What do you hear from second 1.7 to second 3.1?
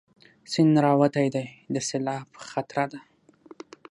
د سېلاب خطره ده